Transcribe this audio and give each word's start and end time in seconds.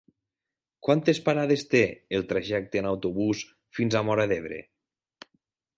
Quantes 0.87 1.19
parades 1.27 1.65
té 1.73 1.83
el 2.19 2.25
trajecte 2.33 2.81
en 2.83 2.89
autobús 2.93 3.45
fins 3.81 3.99
a 4.01 4.05
Móra 4.09 4.27
d'Ebre? 4.35 4.63